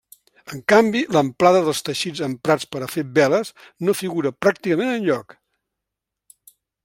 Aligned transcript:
En 0.55 0.61
canvi, 0.71 1.01
l'amplada 1.15 1.59
dels 1.67 1.81
teixits 1.89 2.23
emprats 2.29 2.67
per 2.71 2.81
a 2.85 2.89
fer 2.93 3.05
veles 3.19 3.53
no 3.89 3.97
figura 4.01 4.33
pràcticament 4.45 4.95
enlloc. 4.95 5.37